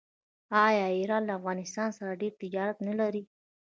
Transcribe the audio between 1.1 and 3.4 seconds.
له افغانستان سره ډیر تجارت نلري؟